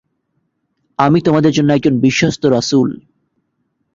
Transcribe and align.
আমি 0.99 1.19
তোমাদের 1.21 1.51
জন্যে 1.53 1.75
একজন 1.75 1.95
বিশ্বস্ত 1.99 2.43
রাসূল। 2.47 2.89